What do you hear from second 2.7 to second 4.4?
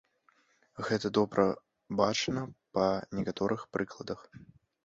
па некаторых прыкладах.